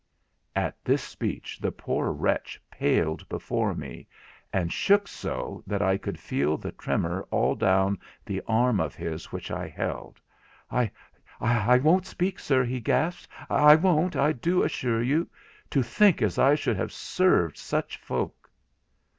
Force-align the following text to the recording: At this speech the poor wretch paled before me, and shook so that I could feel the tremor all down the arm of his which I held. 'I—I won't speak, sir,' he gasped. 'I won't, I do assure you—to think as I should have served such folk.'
At 0.55 0.83
this 0.83 1.03
speech 1.03 1.59
the 1.59 1.71
poor 1.71 2.11
wretch 2.11 2.59
paled 2.71 3.29
before 3.29 3.75
me, 3.75 4.07
and 4.51 4.73
shook 4.73 5.07
so 5.07 5.63
that 5.67 5.83
I 5.83 5.99
could 5.99 6.17
feel 6.19 6.57
the 6.57 6.71
tremor 6.71 7.27
all 7.29 7.53
down 7.53 7.99
the 8.25 8.41
arm 8.47 8.79
of 8.79 8.95
his 8.95 9.31
which 9.31 9.51
I 9.51 9.67
held. 9.67 10.19
'I—I 10.71 11.77
won't 11.83 12.07
speak, 12.07 12.39
sir,' 12.39 12.63
he 12.65 12.79
gasped. 12.79 13.29
'I 13.47 13.75
won't, 13.75 14.15
I 14.15 14.31
do 14.31 14.63
assure 14.63 15.03
you—to 15.03 15.83
think 15.83 16.23
as 16.23 16.39
I 16.39 16.55
should 16.55 16.77
have 16.77 16.91
served 16.91 17.57
such 17.57 17.97
folk.' 17.97 18.49